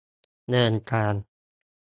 [0.49, 1.13] เดินทาง